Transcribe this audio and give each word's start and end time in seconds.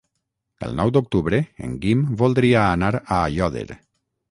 El 0.67 0.71
nou 0.79 0.91
d'octubre 0.95 1.41
en 1.67 1.77
Guim 1.85 2.03
voldria 2.23 2.65
anar 2.71 2.91
a 3.03 3.05
Aiòder. 3.21 3.67